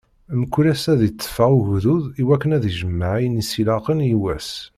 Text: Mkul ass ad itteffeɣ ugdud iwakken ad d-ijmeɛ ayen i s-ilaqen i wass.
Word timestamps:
Mkul 0.41 0.65
ass 0.73 0.83
ad 0.93 1.01
itteffeɣ 1.09 1.51
ugdud 1.59 2.05
iwakken 2.21 2.55
ad 2.55 2.61
d-ijmeɛ 2.63 3.09
ayen 3.17 3.41
i 3.41 3.43
s-ilaqen 3.45 3.99
i 4.13 4.15
wass. 4.21 4.51